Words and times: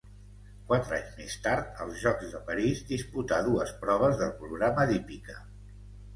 Quatre 0.69 0.95
anys 0.99 1.11
més 1.19 1.35
tard, 1.43 1.67
als 1.85 1.99
Jocs 2.05 2.31
de 2.37 2.41
París, 2.47 2.81
disputà 2.93 3.39
dues 3.49 3.75
proves 3.85 4.19
del 4.25 4.35
programa 4.43 4.89
d'hípica. 4.95 5.39